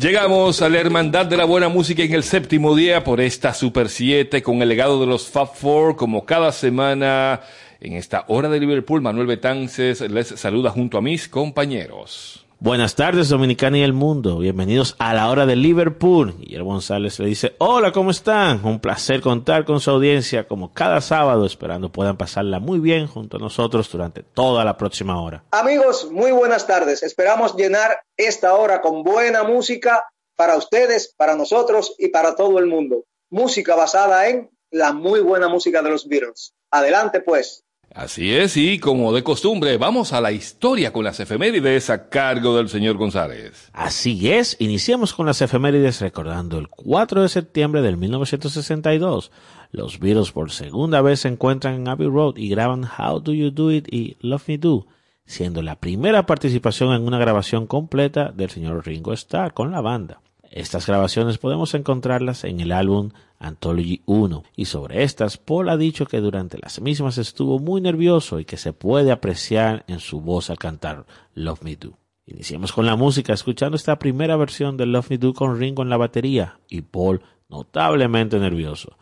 [0.00, 3.90] Llegamos a la Hermandad de la Buena Música en el séptimo día por esta Super
[3.90, 7.42] 7 con el legado de los Fab Four como cada semana
[7.82, 9.02] en esta hora de Liverpool.
[9.02, 12.46] Manuel Betances les saluda junto a mis compañeros.
[12.62, 14.36] Buenas tardes, Dominicana y el mundo.
[14.36, 16.36] Bienvenidos a la hora de Liverpool.
[16.38, 18.62] Guillermo González le dice, hola, ¿cómo están?
[18.66, 23.38] Un placer contar con su audiencia como cada sábado, esperando puedan pasarla muy bien junto
[23.38, 25.42] a nosotros durante toda la próxima hora.
[25.52, 27.02] Amigos, muy buenas tardes.
[27.02, 30.04] Esperamos llenar esta hora con buena música
[30.36, 33.04] para ustedes, para nosotros y para todo el mundo.
[33.30, 36.52] Música basada en la muy buena música de los Beatles.
[36.70, 37.64] Adelante pues.
[37.94, 42.56] Así es, y como de costumbre, vamos a la historia con las efemérides a cargo
[42.56, 43.68] del señor González.
[43.72, 49.32] Así es, iniciamos con las efemérides recordando el 4 de septiembre del 1962.
[49.72, 53.50] Los Beatles por segunda vez se encuentran en Abbey Road y graban How Do You
[53.50, 54.86] Do It y Love Me Do,
[55.26, 60.20] siendo la primera participación en una grabación completa del señor Ringo Starr con la banda.
[60.48, 66.06] Estas grabaciones podemos encontrarlas en el álbum Anthology 1 y sobre estas Paul ha dicho
[66.06, 70.50] que durante las mismas estuvo muy nervioso y que se puede apreciar en su voz
[70.50, 71.98] al cantar Love Me Do.
[72.26, 75.88] Iniciamos con la música escuchando esta primera versión de Love Me Do con Ringo en
[75.88, 78.96] la batería y Paul notablemente nervioso.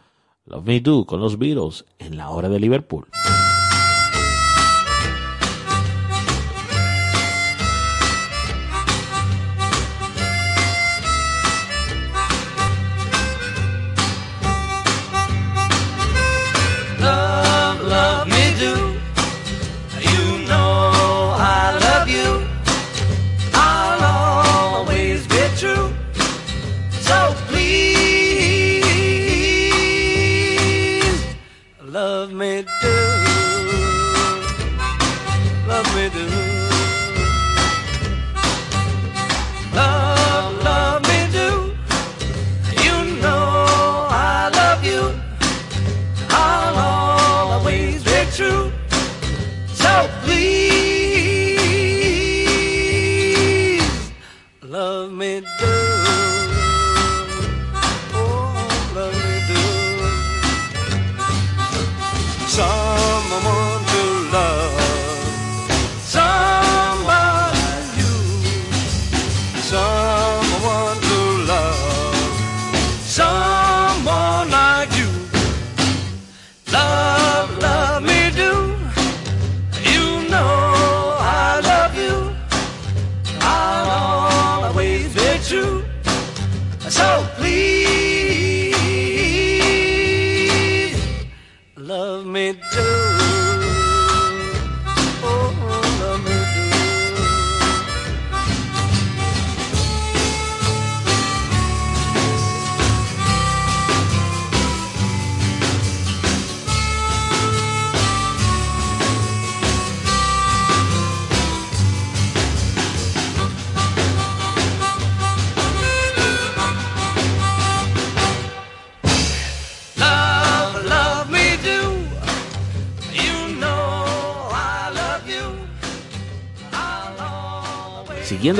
[0.46, 3.06] Love Me Do con los Beatles en la hora de Liverpool.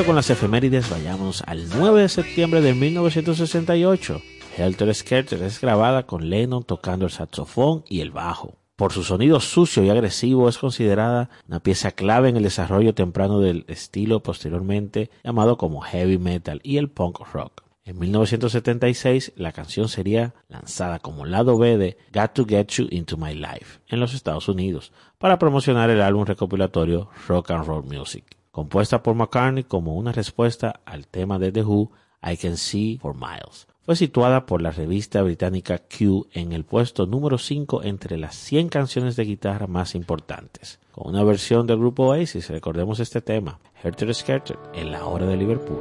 [0.07, 4.23] Con las efemérides, vayamos al 9 de septiembre de 1968.
[4.57, 8.55] Helter Skelter es grabada con Lennon tocando el saxofón y el bajo.
[8.77, 13.41] Por su sonido sucio y agresivo es considerada una pieza clave en el desarrollo temprano
[13.41, 17.65] del estilo posteriormente llamado como heavy metal y el punk rock.
[17.85, 23.17] En 1976 la canción sería lanzada como lado B de Got to Get You Into
[23.17, 28.38] My Life en los Estados Unidos para promocionar el álbum recopilatorio Rock and Roll Music
[28.59, 31.93] compuesta por McCartney como una respuesta al tema de The Who,
[32.29, 33.69] I Can See for Miles.
[33.83, 38.69] Fue situada por la revista británica Q en el puesto número 5 entre las 100
[38.69, 40.81] canciones de guitarra más importantes.
[40.91, 45.37] Con una versión del grupo Oasis, recordemos este tema, Herter Skelter, en la hora de
[45.37, 45.79] Liverpool.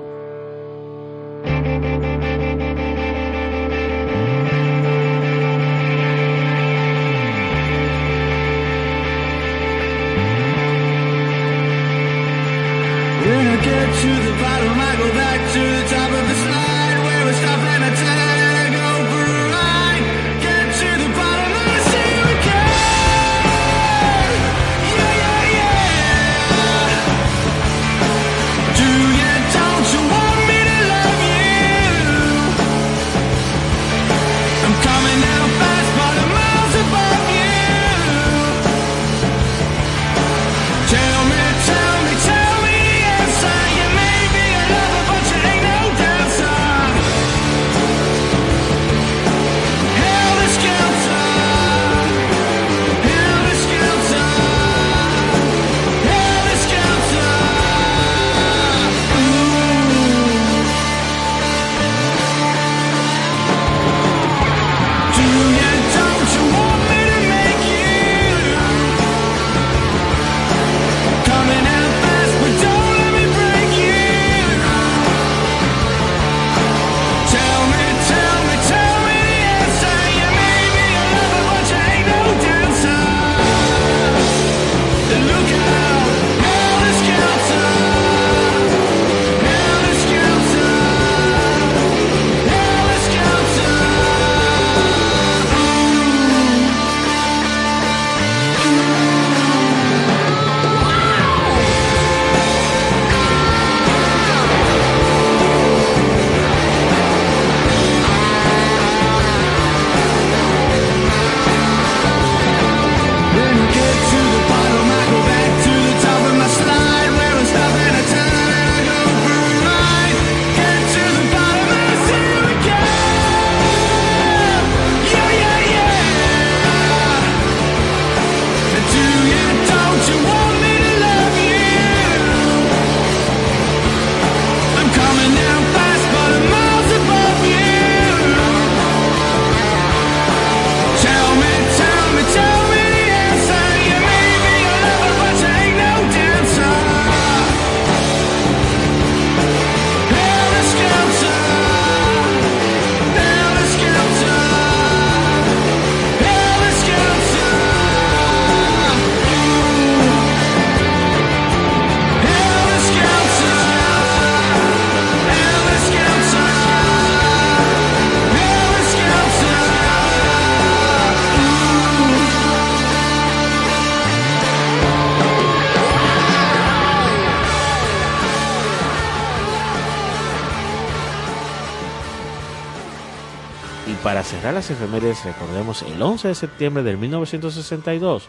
[184.57, 188.27] Efemérides recordemos el 11 de septiembre de 1962,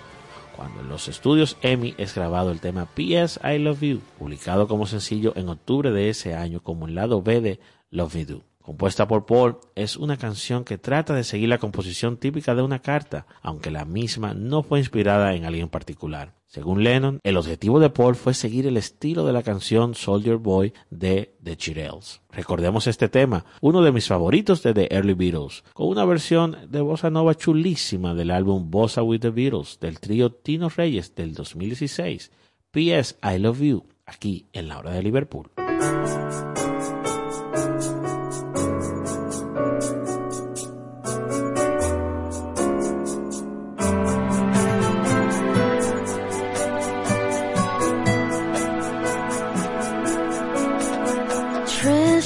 [0.54, 4.86] cuando en los estudios EMI es grabado el tema PS I Love You, publicado como
[4.86, 7.60] sencillo en octubre de ese año como el lado B de
[7.90, 12.18] Love Me Do compuesta por Paul, es una canción que trata de seguir la composición
[12.18, 16.34] típica de una carta, aunque la misma no fue inspirada en alguien particular.
[16.44, 20.74] Según Lennon, el objetivo de Paul fue seguir el estilo de la canción Soldier Boy
[20.90, 22.20] de The Chirels.
[22.30, 26.82] Recordemos este tema, uno de mis favoritos de The Early Beatles, con una versión de
[26.82, 32.30] bossa nova chulísima del álbum Bossa with the Beatles del trío Tino Reyes del 2016.
[32.70, 33.16] P.S.
[33.22, 35.50] I Love You, aquí en la hora de Liverpool.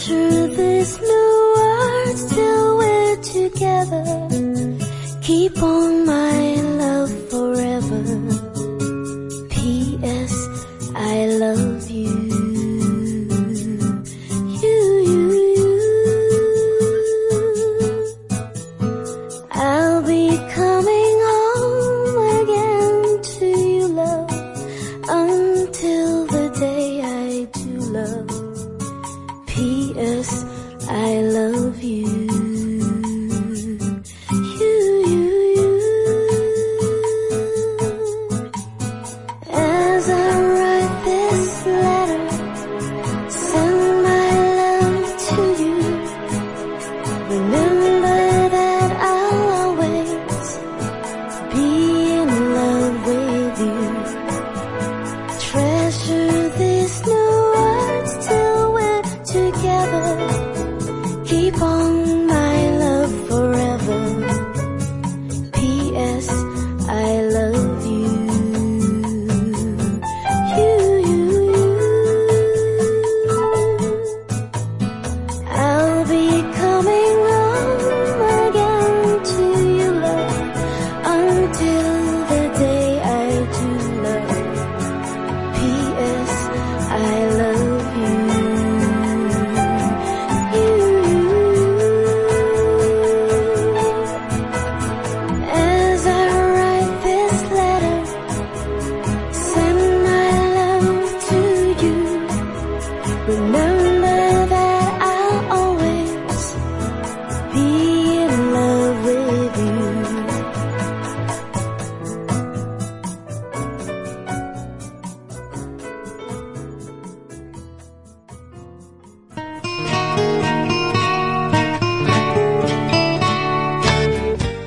[0.02, 4.78] Picture these new words till we're together.
[5.22, 6.31] Keep on my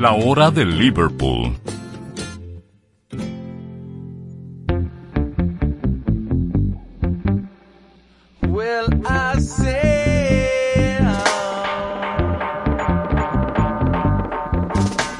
[0.00, 1.52] La hora de Liverpool.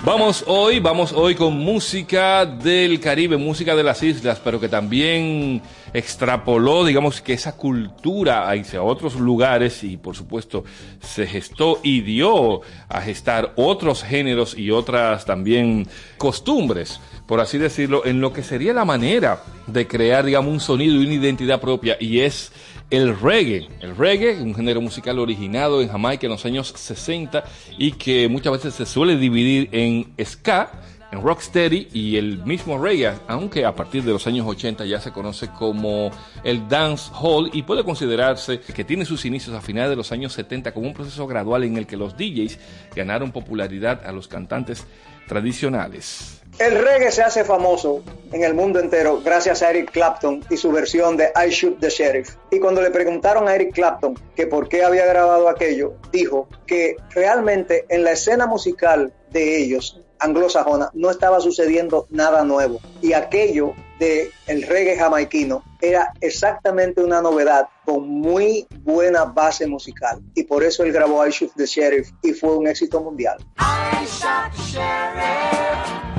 [0.02, 5.60] Vamos hoy, vamos hoy con música del Caribe, música de las islas, pero que también
[5.92, 10.64] extrapoló, digamos, que esa cultura hacia otros lugares y por supuesto
[11.00, 15.86] se gestó y dio a gestar otros géneros y otras también
[16.18, 20.94] costumbres, por así decirlo, en lo que sería la manera de crear, digamos, un sonido
[20.94, 22.52] y una identidad propia y es
[22.90, 23.68] el reggae.
[23.80, 27.44] El reggae, un género musical originado en Jamaica en los años 60
[27.78, 30.72] y que muchas veces se suele dividir en ska,
[31.12, 35.12] en rocksteady y el mismo reggae, aunque a partir de los años 80 ya se
[35.12, 36.10] conoce como
[36.44, 40.32] el dance hall y puede considerarse que tiene sus inicios a finales de los años
[40.32, 42.58] 70 como un proceso gradual en el que los DJs
[42.94, 44.84] ganaron popularidad a los cantantes
[45.26, 46.40] tradicionales.
[46.58, 48.02] El reggae se hace famoso
[48.32, 51.88] en el mundo entero gracias a Eric Clapton y su versión de I Shoot the
[51.88, 52.34] Sheriff.
[52.50, 56.96] Y cuando le preguntaron a Eric Clapton que por qué había grabado aquello, dijo que
[57.10, 62.80] realmente en la escena musical de ellos, anglosajona, no estaba sucediendo nada nuevo.
[63.02, 70.20] Y aquello de el reggae jamaiquino era exactamente una novedad con muy buena base musical.
[70.34, 73.38] Y por eso él grabó I Shoot the Sheriff y fue un éxito mundial.
[73.58, 76.10] I shot the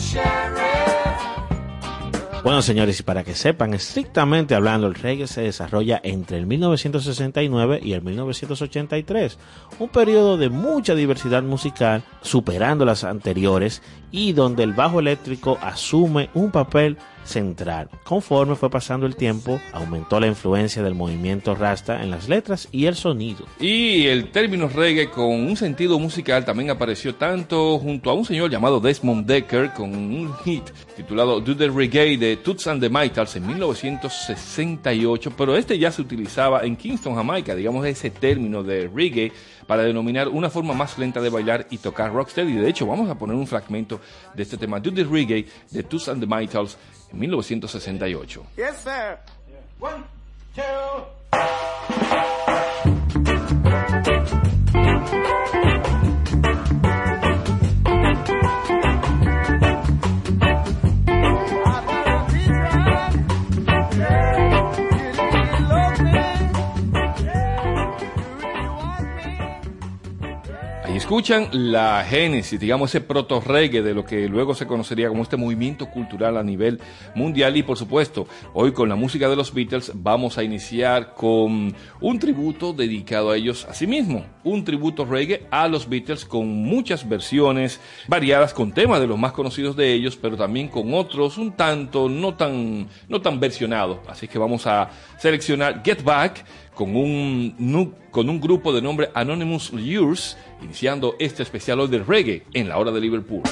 [0.00, 0.99] sheriff.
[2.42, 7.80] Bueno, señores, y para que sepan, estrictamente hablando, el reggae se desarrolla entre el 1969
[7.82, 9.38] y el 1983,
[9.78, 16.30] un periodo de mucha diversidad musical, superando las anteriores, y donde el bajo eléctrico asume
[16.32, 17.88] un papel central.
[18.04, 22.86] Conforme fue pasando el tiempo, aumentó la influencia del movimiento rasta en las letras y
[22.86, 23.46] el sonido.
[23.58, 28.50] Y el término reggae con un sentido musical también apareció tanto junto a un señor
[28.50, 30.64] llamado Desmond Decker con un hit
[30.96, 36.02] titulado Do the Reggae de Toots and the Maytals en 1968, pero este ya se
[36.02, 39.32] utilizaba en Kingston, Jamaica, digamos ese término de reggae
[39.70, 42.54] para denominar una forma más lenta de bailar y tocar rocksteady.
[42.54, 44.00] De hecho, vamos a poner un fragmento
[44.34, 46.76] de este tema, Do the Reggae de Toots and the Maytals
[47.12, 48.46] en 1968.
[48.56, 49.16] Yes, sir.
[49.78, 50.02] One,
[50.56, 51.69] two.
[71.10, 75.36] Escuchan la génesis, digamos ese proto reggae de lo que luego se conocería como este
[75.36, 76.80] movimiento cultural a nivel
[77.16, 77.56] mundial.
[77.56, 82.18] Y por supuesto hoy con la música de los Beatles vamos a iniciar con un
[82.20, 87.08] tributo dedicado a ellos a sí mismo, un tributo reggae a los Beatles con muchas
[87.08, 91.50] versiones variadas con temas de los más conocidos de ellos, pero también con otros un
[91.56, 94.88] tanto no tan no tan versionados, así que vamos a
[95.18, 101.80] seleccionar Get Back con un, con un grupo de nombre Anonymous Years, iniciando este especial
[101.80, 103.42] hoy del reggae en la hora de Liverpool.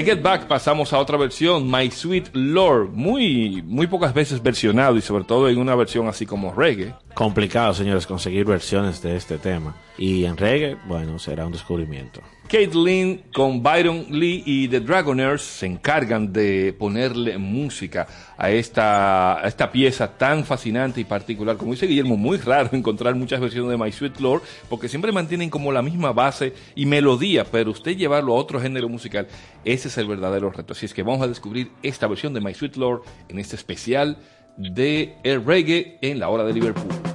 [0.00, 4.96] De Get Back pasamos a otra versión, My Sweet Lord, muy, muy pocas veces versionado
[4.96, 6.94] y sobre todo en una versión así como reggae.
[7.12, 9.76] Complicado, señores, conseguir versiones de este tema.
[9.98, 12.22] Y en reggae, bueno, será un descubrimiento.
[12.50, 19.46] Caitlin con Byron Lee y The Dragoners se encargan de ponerle música a esta, a
[19.46, 21.56] esta pieza tan fascinante y particular.
[21.56, 25.48] Como dice Guillermo, muy raro encontrar muchas versiones de My Sweet Lord porque siempre mantienen
[25.48, 29.28] como la misma base y melodía, pero usted llevarlo a otro género musical,
[29.64, 30.72] ese es el verdadero reto.
[30.72, 34.18] Así es que vamos a descubrir esta versión de My Sweet Lord en este especial
[34.56, 37.09] de el reggae en la hora de Liverpool.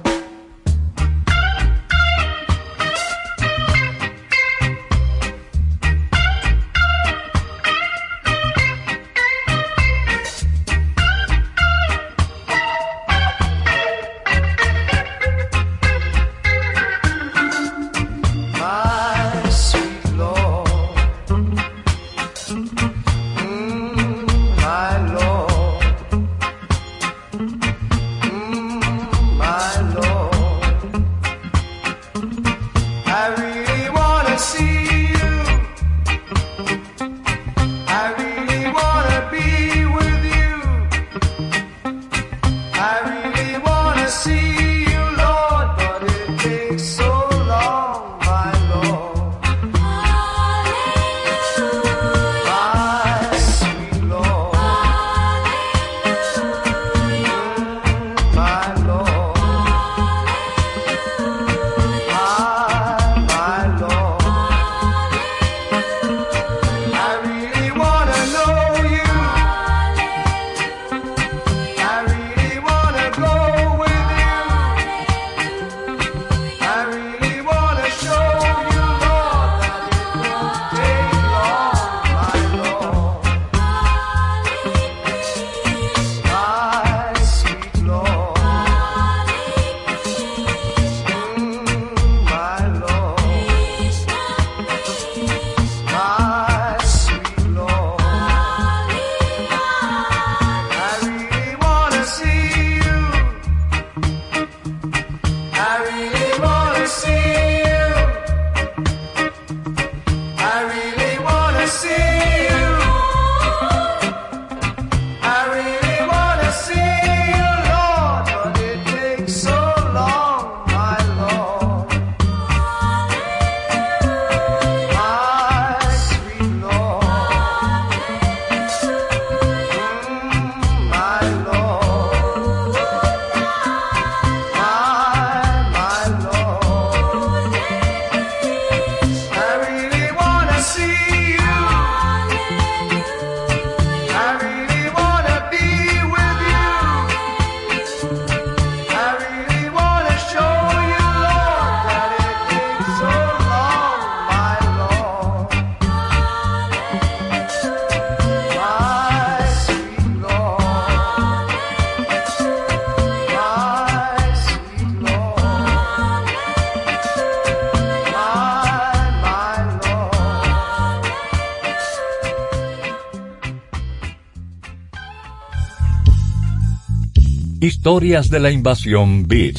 [177.86, 179.58] Historias de la invasión Beat.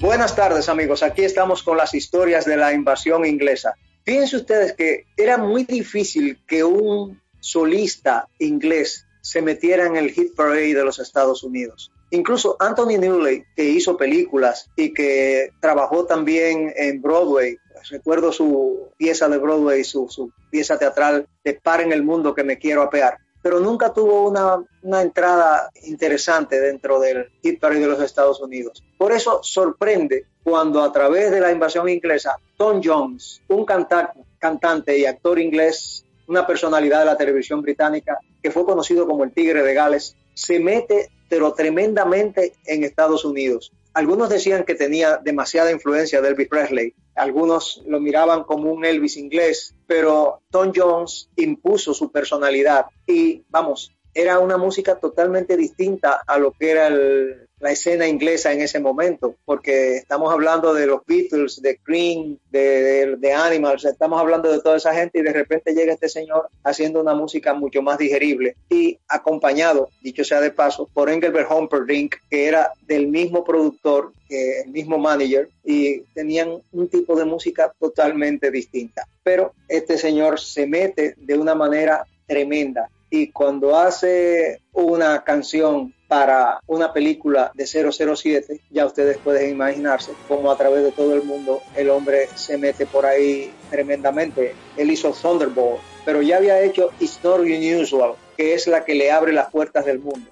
[0.00, 3.76] Buenas tardes amigos, aquí estamos con las historias de la invasión inglesa.
[4.04, 10.34] Fíjense ustedes que era muy difícil que un solista inglés se metiera en el hit
[10.34, 11.92] parade de los Estados Unidos.
[12.10, 17.56] Incluso Anthony Newley, que hizo películas y que trabajó también en Broadway,
[17.88, 22.42] recuerdo su pieza de Broadway, su, su pieza teatral de Par en el Mundo que
[22.42, 28.00] me quiero apear, pero nunca tuvo una, una entrada interesante dentro del parade de los
[28.00, 28.82] Estados Unidos.
[28.96, 34.98] Por eso sorprende cuando a través de la invasión inglesa, Tom Jones, un cantante, cantante
[34.98, 39.62] y actor inglés, una personalidad de la televisión británica que fue conocido como el Tigre
[39.62, 43.72] de Gales, se mete pero tremendamente en Estados Unidos.
[43.98, 49.16] Algunos decían que tenía demasiada influencia de Elvis Presley, algunos lo miraban como un Elvis
[49.16, 56.38] inglés, pero Tom Jones impuso su personalidad y vamos, era una música totalmente distinta a
[56.38, 61.04] lo que era el la escena inglesa en ese momento, porque estamos hablando de los
[61.06, 65.74] Beatles, de Cream, de, de, Animals, estamos hablando de toda esa gente y de repente
[65.74, 70.88] llega este señor haciendo una música mucho más digerible y acompañado, dicho sea de paso,
[70.92, 77.16] por Engelbert Humperdinck, que era del mismo productor, el mismo manager, y tenían un tipo
[77.16, 79.06] de música totalmente distinta.
[79.22, 86.60] Pero este señor se mete de una manera tremenda y cuando hace una canción para
[86.66, 91.62] una película de 007, ya ustedes pueden imaginarse cómo a través de todo el mundo
[91.76, 94.54] el hombre se mete por ahí tremendamente.
[94.76, 99.10] Él hizo Thunderbolt, pero ya había hecho It's Not Unusual, que es la que le
[99.10, 100.28] abre las puertas del mundo.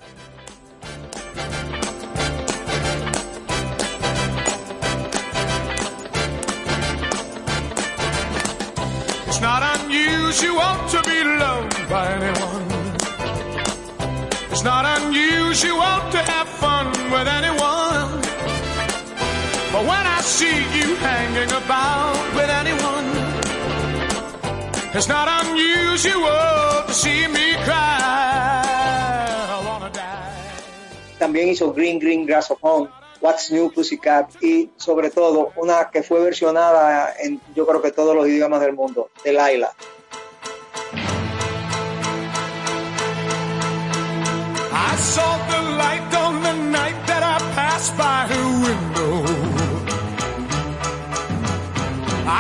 [9.27, 11.17] It's not unusual to be
[11.89, 12.56] by.
[14.67, 18.19] Not unusual to have fun with anyone.
[19.71, 23.07] But when I see you hanging about with anyone,
[24.93, 28.03] it's not unusual to see me cry.
[29.55, 30.35] I wanna die.
[31.21, 32.89] También hizo Green Green Grass of Home,
[33.21, 38.17] What's New Pussycat y sobre todo una que fue versionada en yo creo que todos
[38.17, 39.71] los idiomas del mundo, Delilah.
[44.79, 49.15] I saw the light on the night that I passed by her window.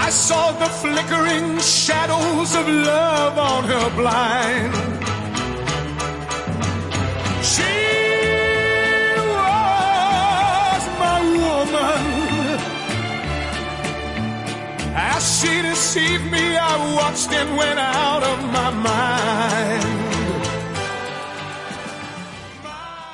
[0.04, 4.74] I saw the flickering shadows of love on her blind.
[7.52, 7.76] She
[9.38, 12.02] was my woman.
[14.94, 19.95] As she deceived me, I watched and went out of my mind.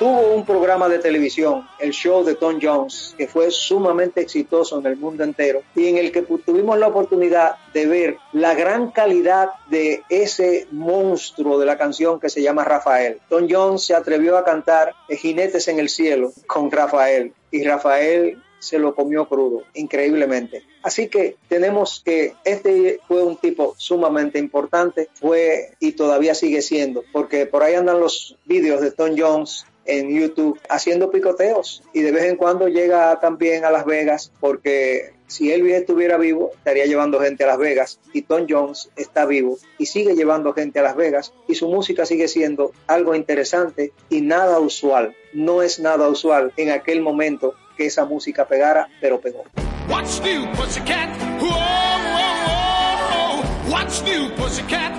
[0.02, 4.86] Tuvo un programa de televisión, el show de Tom Jones, que fue sumamente exitoso en
[4.86, 9.50] el mundo entero y en el que tuvimos la oportunidad de ver la gran calidad
[9.70, 13.20] de ese monstruo de la canción que se llama Rafael.
[13.28, 18.80] Tom Jones se atrevió a cantar Jinetes en el cielo con Rafael y Rafael se
[18.80, 20.64] lo comió crudo, increíblemente.
[20.82, 27.04] Así que tenemos que este fue un tipo sumamente importante, fue y todavía sigue siendo,
[27.12, 32.12] porque por ahí andan los vídeos de Tom Jones en YouTube haciendo picoteos y de
[32.12, 37.20] vez en cuando llega también a Las Vegas porque si Elvis estuviera vivo estaría llevando
[37.20, 40.96] gente a Las Vegas y Tom Jones está vivo y sigue llevando gente a Las
[40.96, 45.16] Vegas y su música sigue siendo algo interesante y nada usual.
[45.32, 49.44] No es nada usual en aquel momento que esa música pegara, pero pegó.
[49.88, 51.08] What's new, pussycat?
[51.40, 51.82] Whoa.
[53.68, 54.92] What's new, pussycat?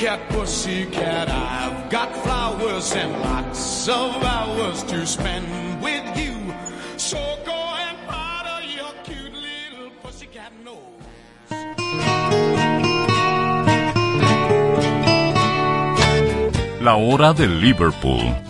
[0.00, 5.46] Pussycat, pussycat, I've got flowers and lots of hours to spend
[5.82, 6.54] with you.
[6.96, 10.80] So go and powder your cute little pussycat nose.
[16.80, 18.49] La hora de Liverpool.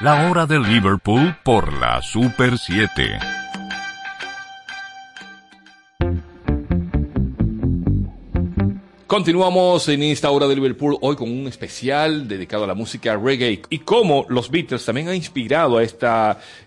[0.00, 3.18] La hora de Liverpool por la Super 7.
[9.06, 13.62] Continuamos en esta hora de Liverpool hoy con un especial dedicado a la música reggae
[13.70, 16.06] y cómo los Beatles también han inspirado a este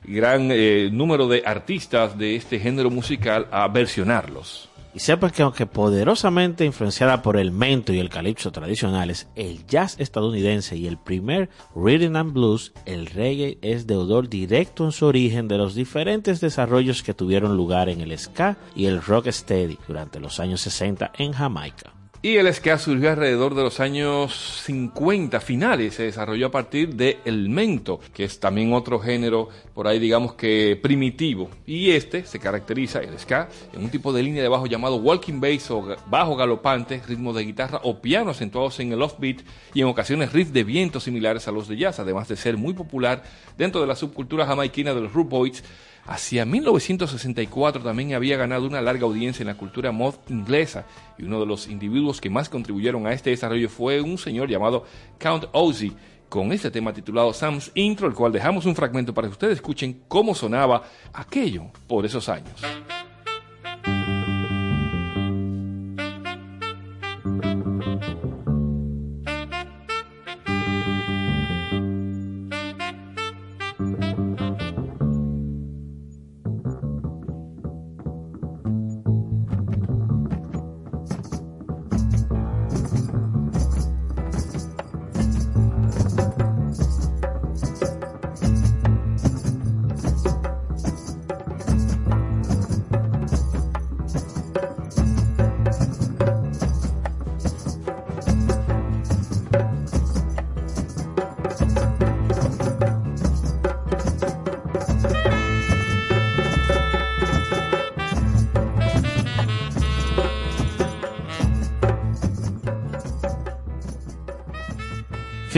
[0.06, 4.69] gran eh, número de artistas de este género musical a versionarlos.
[4.94, 10.00] Y sepa que aunque poderosamente influenciada por el mento y el calipso tradicionales, el jazz
[10.00, 15.48] estadounidense y el primer rhythm and blues, el reggae es deudor directo en su origen
[15.48, 20.20] de los diferentes desarrollos que tuvieron lugar en el ska y el rock steady durante
[20.20, 21.99] los años 60 en Jamaica.
[22.22, 27.20] Y el ska surgió alrededor de los años 50 finales, se desarrolló a partir de
[27.24, 31.50] el mento, que es también otro género por ahí digamos que primitivo.
[31.66, 35.40] Y este se caracteriza, el ska, en un tipo de línea de bajo llamado walking
[35.40, 39.40] bass o bajo galopante, ritmo de guitarra o piano acentuados en el offbeat
[39.74, 42.74] y en ocasiones riffs de viento similares a los de jazz, además de ser muy
[42.74, 43.24] popular
[43.58, 45.64] dentro de la subcultura jamaiquina de los Root Boys
[46.06, 50.86] Hacia 1964 también había ganado una larga audiencia en la cultura mod inglesa
[51.18, 54.86] y uno de los individuos que más contribuyeron a este desarrollo fue un señor llamado
[55.20, 55.94] Count Ozzy
[56.30, 60.04] con este tema titulado Sam's Intro, el cual dejamos un fragmento para que ustedes escuchen
[60.08, 60.84] cómo sonaba
[61.14, 62.62] aquello por esos años.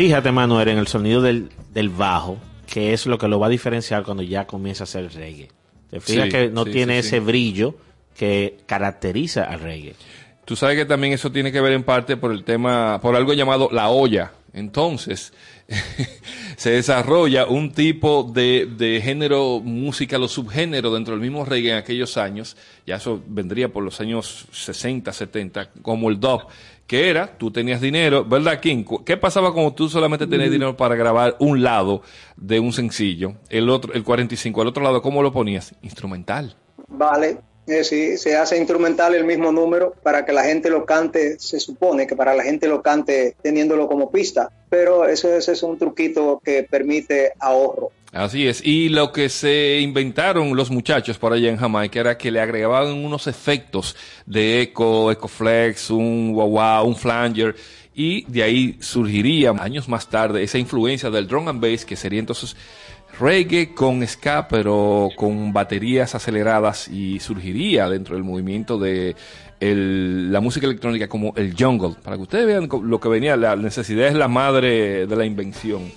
[0.01, 1.51] Fíjate, Manuel, en el sonido del,
[1.95, 5.49] bajo, que es lo que lo va a diferenciar cuando ya comienza a ser reggae.
[5.91, 7.75] Te fijas que no tiene ese brillo
[8.17, 9.93] que caracteriza al reggae.
[10.43, 13.33] Tú sabes que también eso tiene que ver en parte por el tema, por algo
[13.33, 14.31] llamado la olla.
[14.53, 15.33] Entonces,
[16.57, 21.77] se desarrolla un tipo de, de género musical o subgénero dentro del mismo reggae en
[21.77, 26.47] aquellos años, ya eso vendría por los años 60, 70, como el dub,
[26.91, 28.84] que era, tú tenías dinero, ¿verdad, King?
[29.06, 30.51] ¿Qué pasaba cuando tú solamente tenías mm.
[30.51, 32.01] dinero para grabar un lado
[32.36, 35.73] de un sencillo, el otro, el 45, el otro lado, ¿cómo lo ponías?
[35.84, 36.54] Instrumental.
[36.89, 41.39] Vale, eh, sí, se hace instrumental el mismo número para que la gente lo cante,
[41.39, 45.63] se supone que para la gente lo cante teniéndolo como pista, pero eso, ese es
[45.63, 47.91] un truquito que permite ahorro.
[48.12, 48.62] Así es.
[48.65, 52.91] Y lo que se inventaron los muchachos por allá en Jamaica era que le agregaban
[52.91, 53.95] unos efectos
[54.26, 57.56] de eco, ecoflex, un wah, un flanger.
[57.95, 62.19] Y de ahí surgiría años más tarde esa influencia del drum and bass que sería
[62.19, 62.56] entonces
[63.19, 69.15] reggae con ska pero con baterías aceleradas y surgiría dentro del movimiento de
[69.60, 71.95] la música electrónica como el jungle.
[72.04, 75.91] Para que ustedes vean lo que venía, la necesidad es la madre de la invención.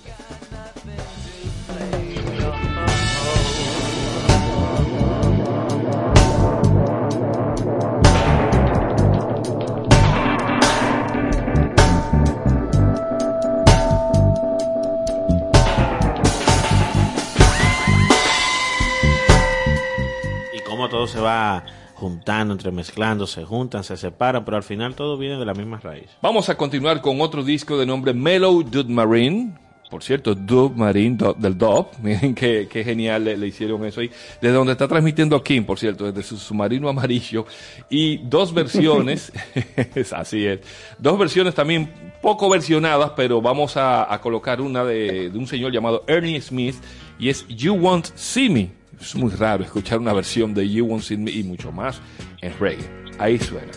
[20.89, 21.63] Todo se va
[21.95, 26.09] juntando, entremezclando, se juntan, se separan, pero al final todo viene de la misma raíz.
[26.21, 29.53] Vamos a continuar con otro disco de nombre Mellow Dude Marine.
[29.89, 34.09] Por cierto, Dub Marine del Dub, miren qué, genial le, hicieron eso ahí.
[34.41, 37.45] Desde donde está transmitiendo Kim, por cierto, desde su submarino amarillo.
[37.89, 39.31] Y dos versiones,
[40.11, 40.59] así es,
[40.97, 41.89] dos versiones también
[42.21, 46.75] poco versionadas, pero vamos a, colocar una de, de un señor llamado Ernie Smith
[47.19, 51.03] y es You Won't See Me es muy raro escuchar una versión de You Won't
[51.03, 51.99] See Me y mucho más
[52.41, 52.89] en reggae.
[53.19, 53.71] Ahí suena.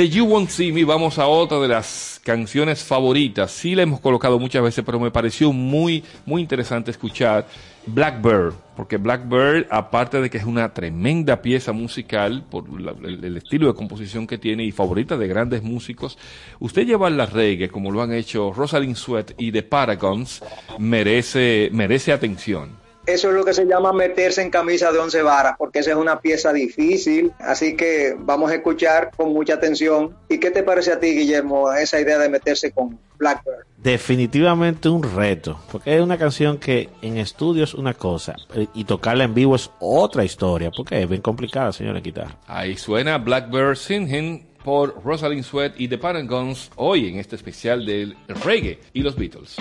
[0.00, 3.50] De You Won't See Me vamos a otra de las canciones favoritas.
[3.50, 7.46] Sí la hemos colocado muchas veces, pero me pareció muy, muy interesante escuchar
[7.84, 12.64] Blackbird, porque Blackbird, aparte de que es una tremenda pieza musical por
[13.04, 16.16] el, estilo de composición que tiene y favorita de grandes músicos,
[16.60, 20.42] usted lleva la reggae como lo han hecho Rosalind Sweat y The Paragons,
[20.78, 22.70] merece, merece atención.
[23.06, 25.96] Eso es lo que se llama meterse en camisa de once varas, porque esa es
[25.96, 27.32] una pieza difícil.
[27.38, 30.16] Así que vamos a escuchar con mucha atención.
[30.28, 33.64] ¿Y qué te parece a ti, Guillermo, esa idea de meterse con Blackbird?
[33.78, 38.36] Definitivamente un reto, porque es una canción que en estudio es una cosa
[38.74, 42.36] y tocarla en vivo es otra historia, porque es bien complicada, señora guitarra.
[42.46, 48.16] Ahí suena Blackbird Singing por Rosalind Sweat y The Paragons hoy en este especial del
[48.44, 49.56] reggae y los Beatles.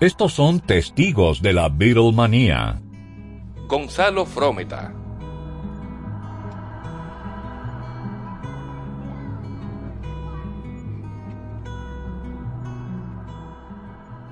[0.00, 2.80] Estos son testigos de la Beatlemanía.
[3.66, 4.94] Gonzalo Frometa.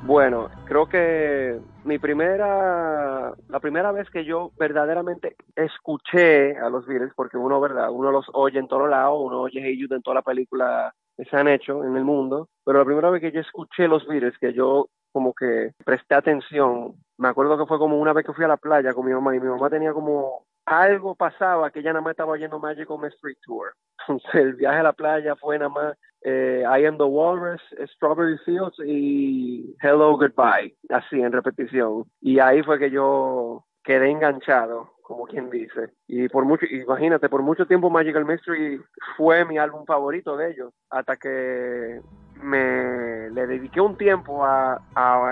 [0.05, 7.13] Bueno, creo que mi primera, la primera vez que yo verdaderamente escuché a los Beatles,
[7.17, 10.15] porque uno, verdad, uno los oye en todos lados, uno oye Hey Jude en toda
[10.15, 13.41] la película que se han hecho en el mundo, pero la primera vez que yo
[13.41, 16.93] escuché los Beatles, que yo como que presté atención.
[17.17, 19.35] Me acuerdo que fue como una vez que fui a la playa con mi mamá
[19.35, 23.35] y mi mamá tenía como algo pasaba que ella nada más estaba oyendo Magical Mystery
[23.41, 23.73] Tour.
[24.09, 27.63] Entonces el viaje a la playa fue nada más eh, I Am the Walrus,
[27.95, 32.05] Strawberry Fields y Hello Goodbye, así en repetición.
[32.21, 35.95] Y ahí fue que yo quedé enganchado, como quien dice.
[36.07, 38.83] Y por mucho, imagínate, por mucho tiempo Magical Mystery
[39.17, 42.03] fue mi álbum favorito de ellos, hasta que
[42.43, 44.81] me le dediqué un tiempo a,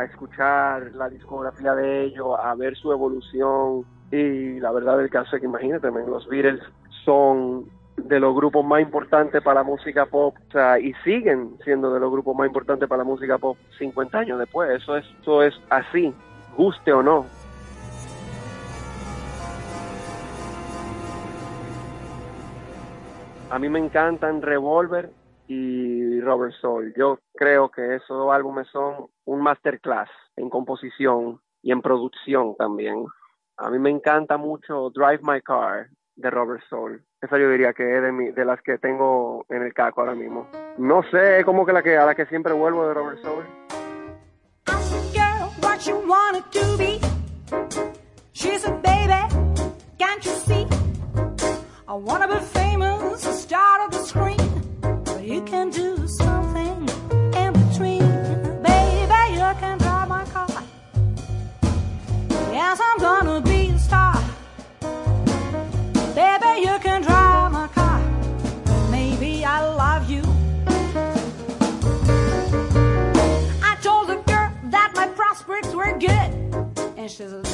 [0.08, 3.84] escuchar la discografía de ellos, a ver su evolución.
[4.10, 6.60] Y la verdad del caso es que imagínate, los Beatles
[7.04, 10.36] son de los grupos más importantes para la música pop.
[10.80, 14.70] Y siguen siendo de los grupos más importantes para la música pop 50 años después,
[14.70, 16.12] eso es, eso es así,
[16.56, 17.26] guste o no.
[23.50, 25.10] A mí me encantan Revolver
[25.46, 26.94] y Robert Soul.
[26.96, 33.04] Yo creo que esos dos álbumes son un masterclass en composición y en producción también.
[33.56, 37.02] A mí me encanta mucho Drive My Car de Robert Soul.
[37.20, 40.48] Esa yo diría que es de, de las que tengo en el caco ahora mismo.
[40.78, 43.44] No sé, es como que la que a la que siempre vuelvo de Robert Soul.
[51.94, 54.53] I wanna be famous, star of the screen.
[55.34, 56.88] You can do something
[57.34, 58.06] in between.
[58.62, 60.62] Baby, you can drive my car.
[62.52, 64.14] Yes, I'm gonna be a star.
[66.14, 68.00] Baby, you can drive my car.
[68.92, 70.22] Maybe I love you.
[73.70, 76.30] I told the girl that my prospects were good.
[76.96, 77.53] And she said,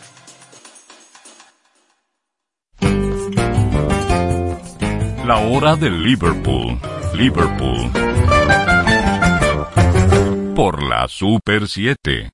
[5.37, 6.77] Hora de Liverpool.
[7.13, 7.91] Liverpool.
[10.53, 12.31] Por la Super 7.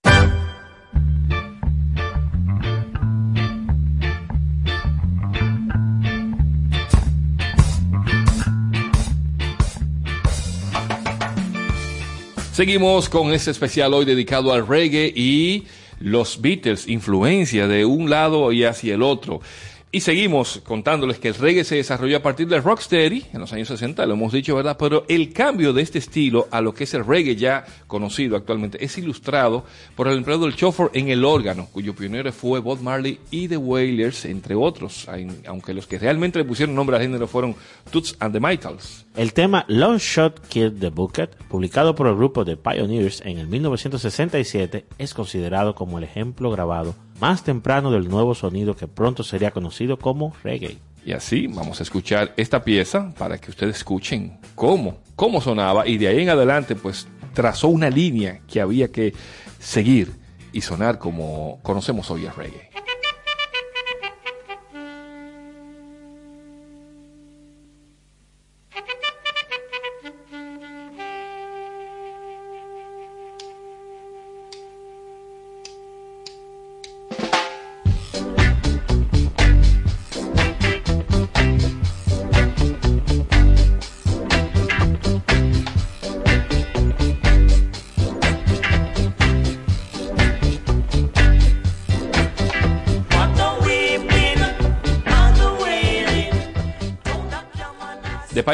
[12.52, 15.68] Seguimos con este especial hoy dedicado al reggae y
[16.00, 19.41] los Beatles, influencia de un lado y hacia el otro.
[19.90, 23.70] Y seguimos contándoles que el reggae se desarrolló a partir del rocksteady en los años
[23.70, 24.76] 60, lo hemos dicho, ¿verdad?
[24.78, 28.84] Pero el cambio de este estilo a lo que es el reggae ya conocido actualmente
[28.84, 29.64] es ilustrado
[29.96, 33.56] por el empleo del chauffeur en el órgano, cuyo pionero fue Bob Marley y The
[33.56, 35.08] Wailers, entre otros,
[35.48, 37.56] aunque los que realmente le pusieron nombre al género fueron
[37.90, 39.07] Toots and the Maytals.
[39.18, 43.47] El tema Long Shot Killed the Bucket, publicado por el grupo The Pioneers en el
[43.47, 49.49] 1967, es considerado como el ejemplo grabado más temprano del nuevo sonido que pronto sería
[49.49, 50.78] conocido como reggae.
[51.03, 55.97] Y así vamos a escuchar esta pieza para que ustedes escuchen cómo, cómo sonaba y
[55.97, 59.15] de ahí en adelante pues trazó una línea que había que
[59.57, 60.11] seguir
[60.53, 62.66] y sonar como conocemos hoy el reggae.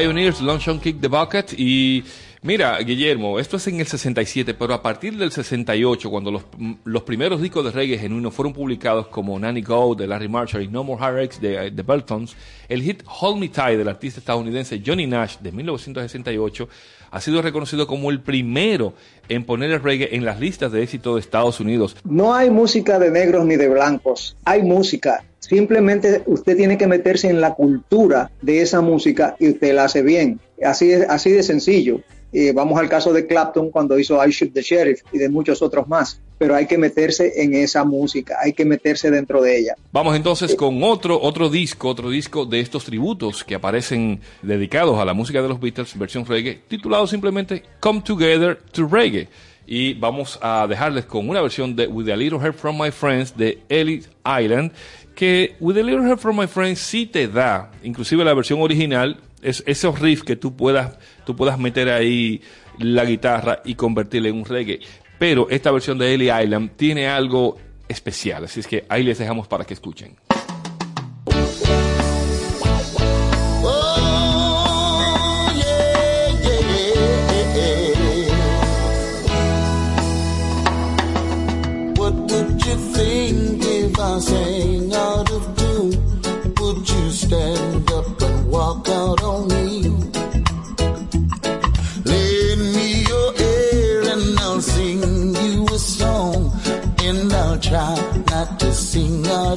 [0.04, 1.54] Pioneers, Long Kick the Bucket.
[1.58, 2.04] Y
[2.42, 6.44] mira, Guillermo, esto es en el 67, pero a partir del 68, cuando los,
[6.84, 10.68] los primeros discos de reggae genuinos fueron publicados como Nanny Go de Larry Marshall y
[10.68, 12.36] No More Heartaches de The Beltons,
[12.68, 16.68] el hit Hold Me Tight del artista estadounidense Johnny Nash de 1968
[17.14, 18.94] ha sido reconocido como el primero
[19.30, 21.96] en poner el reggae en las listas de éxito de Estados Unidos.
[22.04, 27.30] No hay música de negros ni de blancos, hay música Simplemente usted tiene que meterse
[27.30, 30.40] en la cultura de esa música y usted la hace bien.
[30.66, 32.00] Así, es, así de sencillo.
[32.32, 35.62] Eh, vamos al caso de Clapton cuando hizo I Shoot the Sheriff y de muchos
[35.62, 36.22] otros más.
[36.44, 39.76] Pero hay que meterse en esa música, hay que meterse dentro de ella.
[39.94, 45.06] Vamos entonces con otro, otro disco, otro disco de estos tributos que aparecen dedicados a
[45.06, 49.30] la música de los Beatles, versión reggae, titulado simplemente Come Together to Reggae.
[49.66, 53.38] Y vamos a dejarles con una versión de With a Little Help from My Friends
[53.38, 54.74] de Ellis Island,
[55.16, 59.18] que With a Little Help from My Friends sí te da, inclusive la versión original,
[59.42, 62.42] es esos riffs que tú puedas, tú puedas meter ahí
[62.80, 64.82] la guitarra y convertirle en un reggae.
[65.24, 67.58] Pero esta versión de Ellie Island tiene algo
[67.88, 70.18] especial, así es que ahí les dejamos para que escuchen.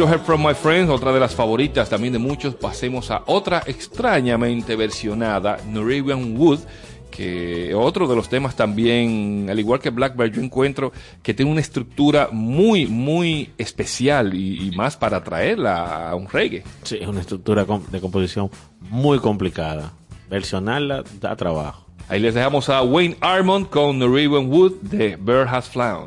[0.00, 3.62] Little Help from My Friends, otra de las favoritas también de muchos, pasemos a otra
[3.66, 6.60] extrañamente versionada, Norwegian Wood,
[7.10, 10.90] que otro de los temas también, al igual que Blackbird, yo encuentro
[11.22, 16.64] que tiene una estructura muy, muy especial y, y más para traerla a un reggae.
[16.82, 18.48] Sí, es una estructura de composición
[18.88, 19.92] muy complicada.
[20.30, 21.84] Versionarla da trabajo.
[22.08, 26.06] Ahí les dejamos a Wayne Armond con Norwegian Wood de Bird Has Flown.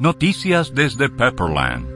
[0.00, 1.86] Noticias desde Pepperland.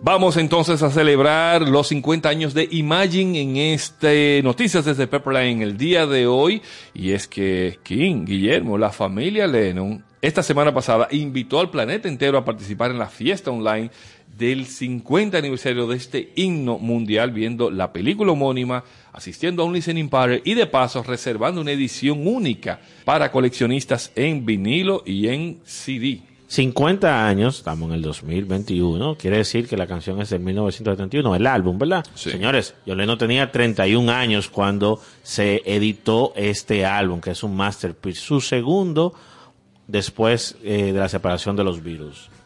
[0.00, 5.62] Vamos entonces a celebrar los 50 años de Imagine en este Noticias desde Pepperland en
[5.62, 6.62] el día de hoy.
[6.94, 12.38] Y es que King, Guillermo, la familia Lennon, esta semana pasada invitó al planeta entero
[12.38, 13.90] a participar en la fiesta online
[14.38, 20.08] del 50 aniversario de este himno mundial, viendo la película homónima, asistiendo a un listening
[20.08, 26.29] party y de paso reservando una edición única para coleccionistas en vinilo y en CD.
[26.50, 31.46] 50 años, estamos en el 2021, quiere decir que la canción es de 1971, el
[31.46, 32.04] álbum, ¿verdad?
[32.16, 32.32] Sí.
[32.32, 38.20] Señores, yo no tenía 31 años cuando se editó este álbum, que es un masterpiece,
[38.20, 39.14] su segundo
[39.86, 41.84] después eh, de la separación de los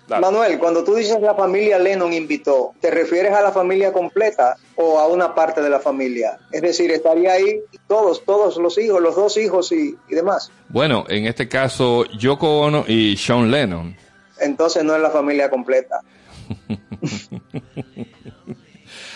[0.09, 4.99] Manuel, cuando tú dices la familia Lennon invitó, ¿te refieres a la familia completa o
[4.99, 6.39] a una parte de la familia?
[6.53, 10.51] Es decir, estaría ahí todos, todos los hijos, los dos hijos y, y demás.
[10.69, 13.97] Bueno, en este caso, Yoko Ono y Sean Lennon.
[14.41, 16.01] Entonces no es la familia completa.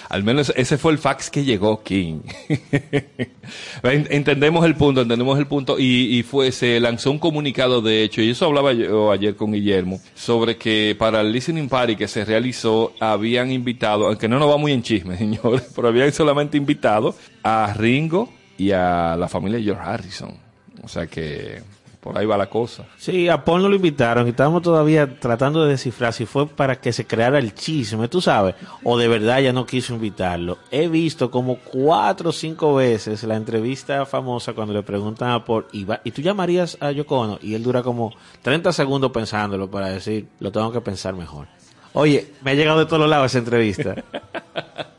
[0.09, 2.21] Al menos ese fue el fax que llegó King.
[3.83, 8.03] En- entendemos el punto, entendemos el punto y, y fue se lanzó un comunicado de
[8.03, 12.09] hecho y eso hablaba yo ayer con Guillermo sobre que para el listening party que
[12.09, 16.57] se realizó habían invitado, aunque no nos va muy en chisme, señores, pero habían solamente
[16.57, 20.35] invitado a Ringo y a la familia George Harrison.
[20.83, 21.63] O sea que
[22.01, 22.85] por ahí va la cosa.
[22.97, 26.81] Sí, a Paul no lo invitaron y estábamos todavía tratando de descifrar si fue para
[26.81, 30.59] que se creara el chisme, tú sabes, o de verdad ya no quiso invitarlo.
[30.71, 35.67] He visto como cuatro o cinco veces la entrevista famosa cuando le preguntan a Paul,
[35.73, 37.39] ¿y, va- ¿y tú llamarías a Yoko Ono?
[37.43, 41.47] Y él dura como 30 segundos pensándolo para decir, lo tengo que pensar mejor.
[41.95, 43.95] Oye, me ha llegado de todos lados esa entrevista.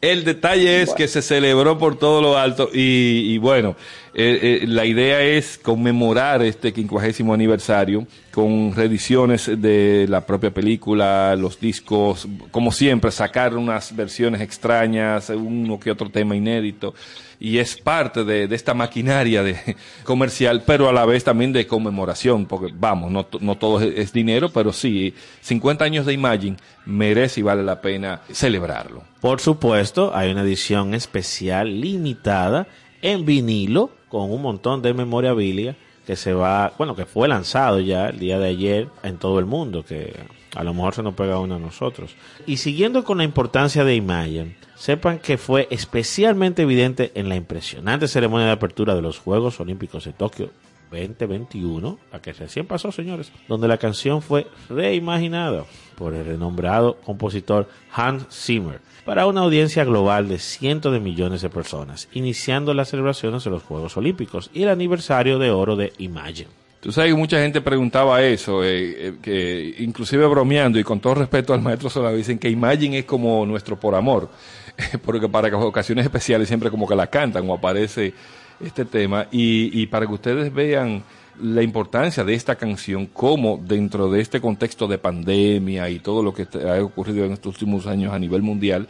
[0.00, 3.76] El detalle es que se celebró por todo lo alto y, y bueno,
[4.14, 11.36] eh, eh, la idea es conmemorar este quincuagésimo aniversario con reediciones de la propia película,
[11.36, 16.94] los discos, como siempre, sacar unas versiones extrañas, uno que otro tema inédito
[17.40, 22.44] y es parte de, esta maquinaria de comercial, pero a la vez también de conmemoración,
[22.44, 27.40] porque vamos, no, no todo es, es dinero, pero sí, 50 años de Imagine merece
[27.40, 29.02] y vale la pena celebrarlo.
[29.20, 32.68] Por supuesto, hay una edición especial limitada
[33.00, 35.76] en vinilo con un montón de memorabilia
[36.06, 39.46] que se va, bueno, que fue lanzado ya el día de ayer en todo el
[39.46, 40.14] mundo, que
[40.56, 42.16] a lo mejor se nos pega uno a nosotros.
[42.46, 48.08] Y siguiendo con la importancia de Imagine, sepan que fue especialmente evidente en la impresionante
[48.08, 50.50] ceremonia de apertura de los Juegos Olímpicos de Tokio
[50.90, 55.64] 2021, la que recién pasó, señores, donde la canción fue reimaginada
[55.96, 61.50] por el renombrado compositor Hans Zimmer para una audiencia global de cientos de millones de
[61.50, 66.48] personas, iniciando las celebraciones de los Juegos Olímpicos y el aniversario de oro de Imagine.
[66.80, 71.16] Tú sabes que mucha gente preguntaba eso, eh, eh, que inclusive bromeando y con todo
[71.16, 74.30] respeto al maestro Solá, dicen que Imagine es como nuestro por amor,
[75.04, 78.12] porque para ocasiones especiales siempre como que la cantan o aparece
[78.60, 81.02] este tema y, y para que ustedes vean
[81.42, 86.34] la importancia de esta canción como dentro de este contexto de pandemia y todo lo
[86.34, 88.88] que ha ocurrido en estos últimos años a nivel mundial,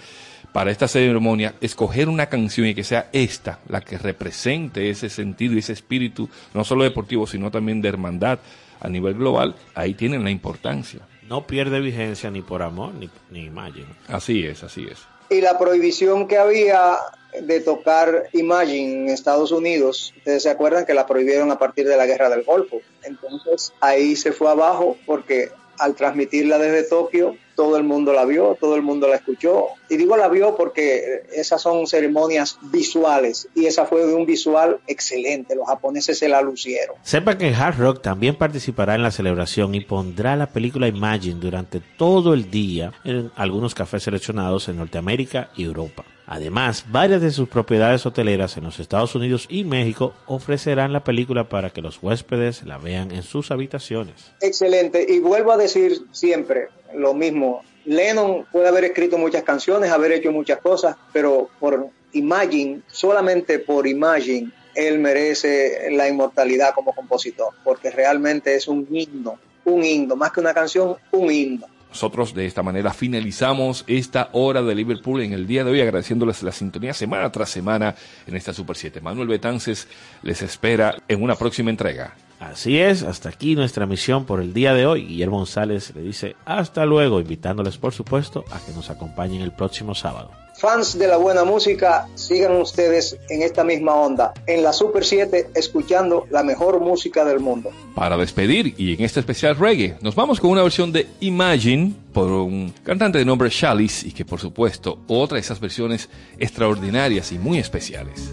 [0.53, 5.55] para esta ceremonia, escoger una canción y que sea esta la que represente ese sentido
[5.55, 8.41] y ese espíritu, no solo deportivo, sino también de hermandad
[8.81, 11.01] a nivel global, ahí tienen la importancia.
[11.29, 13.87] No pierde vigencia ni por amor ni, ni Imagine.
[14.09, 15.07] Así es, así es.
[15.31, 16.99] Y la prohibición que había
[17.41, 21.97] de tocar Imagine en Estados Unidos, ustedes se acuerdan que la prohibieron a partir de
[21.97, 22.81] la guerra del Golfo.
[23.05, 28.57] Entonces ahí se fue abajo porque al transmitirla desde Tokio, todo el mundo la vio,
[28.59, 29.67] todo el mundo la escuchó.
[29.91, 34.81] Y digo la vio porque esas son ceremonias visuales y esa fue de un visual
[34.87, 35.55] excelente.
[35.55, 36.97] Los japoneses se la lucieron.
[37.03, 41.83] Sepa que Hard Rock también participará en la celebración y pondrá la película Imagine durante
[41.99, 46.07] todo el día en algunos cafés seleccionados en Norteamérica y Europa.
[46.27, 51.49] Además, varias de sus propiedades hoteleras en los Estados Unidos y México ofrecerán la película
[51.49, 54.31] para que los huéspedes la vean en sus habitaciones.
[54.41, 55.05] Excelente.
[55.09, 57.63] Y vuelvo a decir siempre lo mismo.
[57.85, 63.87] Lennon puede haber escrito muchas canciones, haber hecho muchas cosas, pero por Imagine, solamente por
[63.87, 70.33] Imagine, él merece la inmortalidad como compositor, porque realmente es un himno, un himno, más
[70.33, 71.67] que una canción, un himno.
[71.91, 76.43] Nosotros de esta manera finalizamos esta hora de Liverpool en el día de hoy, agradeciéndoles
[76.45, 77.97] la sintonía semana tras semana
[78.29, 79.01] en esta Super 7.
[79.01, 79.89] Manuel Betances
[80.23, 82.15] les espera en una próxima entrega.
[82.41, 85.05] Así es, hasta aquí nuestra misión por el día de hoy.
[85.05, 89.95] Guillermo González le dice hasta luego, invitándoles por supuesto a que nos acompañen el próximo
[89.95, 90.31] sábado.
[90.57, 95.51] Fans de la buena música, sigan ustedes en esta misma onda, en la Super 7,
[95.55, 97.71] escuchando la mejor música del mundo.
[97.95, 102.31] Para despedir y en este especial reggae, nos vamos con una versión de Imagine por
[102.31, 107.39] un cantante de nombre Chalice y que por supuesto otra de esas versiones extraordinarias y
[107.39, 108.31] muy especiales.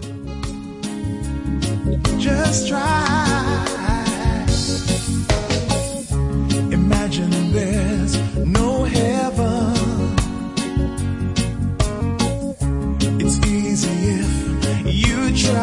[2.18, 3.27] Just try.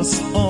[0.00, 0.49] us all.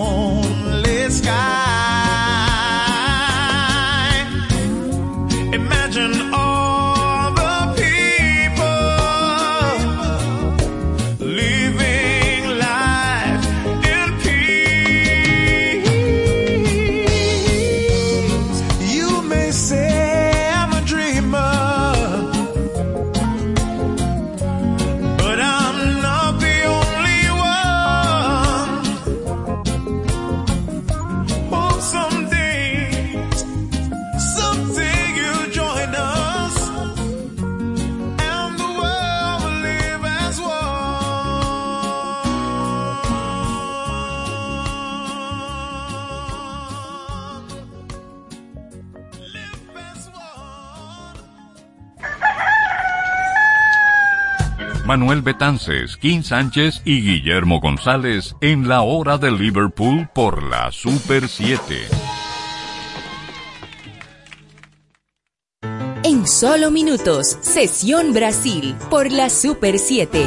[55.31, 61.87] Betances, Kim Sánchez y Guillermo González en la hora de Liverpool por la Super 7.
[66.03, 70.27] En solo minutos, Sesión Brasil por la Super 7.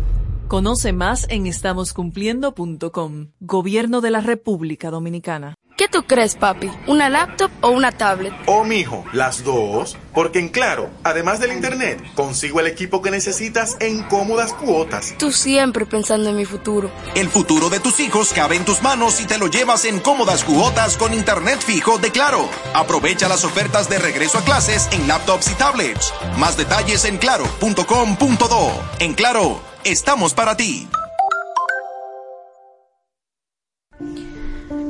[0.51, 3.27] Conoce más en estamoscumpliendo.com.
[3.39, 5.55] Gobierno de la República Dominicana.
[5.77, 6.69] ¿Qué tú crees, papi?
[6.87, 8.33] ¿Una laptop o una tablet?
[8.47, 9.97] Oh, mijo, las dos.
[10.13, 15.15] Porque en Claro, además del internet, consigo el equipo que necesitas en cómodas cuotas.
[15.17, 16.91] Tú siempre pensando en mi futuro.
[17.15, 20.43] El futuro de tus hijos cabe en tus manos si te lo llevas en cómodas
[20.43, 22.45] cuotas con internet fijo de Claro.
[22.73, 26.13] Aprovecha las ofertas de regreso a clases en laptops y tablets.
[26.37, 28.71] Más detalles en claro.com.do.
[28.99, 30.87] En Claro, estamos para ti.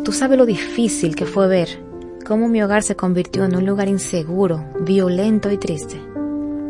[0.04, 1.84] Tú sabes lo difícil que fue ver
[2.26, 6.02] cómo mi hogar se convirtió en un lugar inseguro, violento y triste.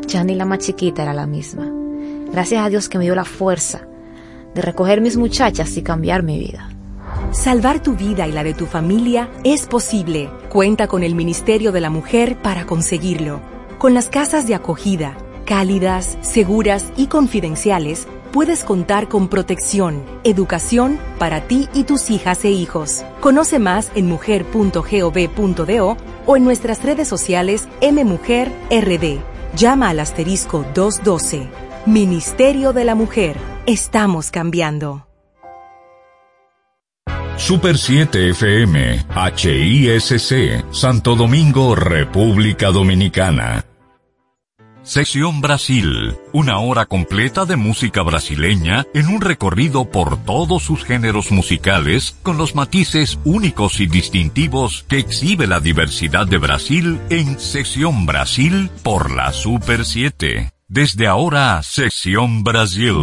[0.08, 1.72] Ya ni la más chiquita era la misma.
[2.32, 3.88] Gracias a Dios que me dio la fuerza
[4.54, 6.70] de recoger mis muchachas y cambiar mi vida.
[7.32, 10.30] Salvar tu vida y la de tu familia es posible.
[10.50, 13.40] Cuenta con el Ministerio de la Mujer para conseguirlo.
[13.78, 15.16] Con las casas de acogida,
[15.46, 22.52] cálidas, seguras y confidenciales, puedes contar con protección, educación para ti y tus hijas e
[22.52, 23.04] hijos.
[23.20, 29.20] Conoce más en mujer.gov.do o en nuestras redes sociales MMujerRD.
[29.56, 31.50] Llama al asterisco 212.
[31.86, 33.38] Ministerio de la Mujer.
[33.66, 35.08] Estamos cambiando.
[37.38, 39.04] Super 7 FM,
[39.36, 43.66] HISC, Santo Domingo, República Dominicana.
[44.92, 51.32] Sección Brasil, una hora completa de música brasileña en un recorrido por todos sus géneros
[51.32, 58.06] musicales con los matices únicos y distintivos que exhibe la diversidad de Brasil en Sección
[58.06, 60.52] Brasil por la Super 7.
[60.68, 62.94] Desde ahora, Sección Brasil.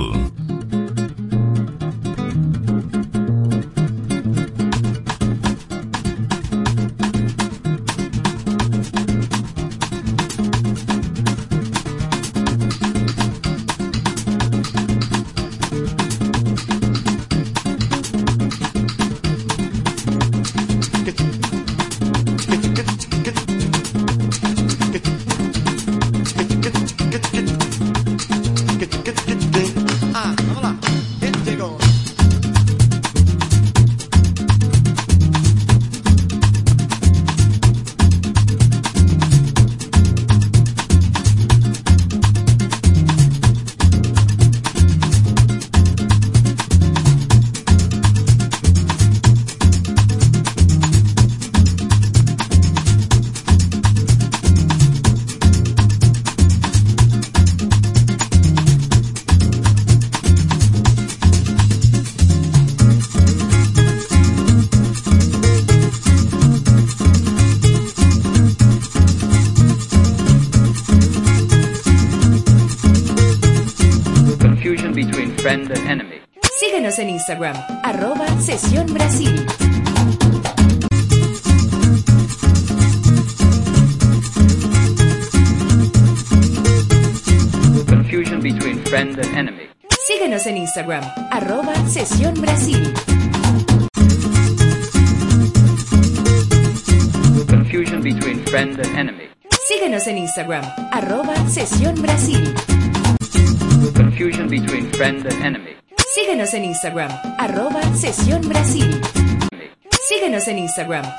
[110.89, 111.18] program.